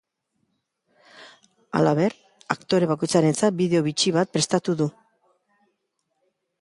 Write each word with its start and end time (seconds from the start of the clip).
Halaber, 1.79 2.15
aktore 2.55 2.89
bakoitzarentzat 2.93 3.59
bideo 3.63 3.85
bitxi 3.89 4.15
bat 4.19 4.35
prestatu 4.39 4.77
du. 4.81 4.89